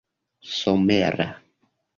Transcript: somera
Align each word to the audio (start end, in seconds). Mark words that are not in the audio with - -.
somera 0.55 1.27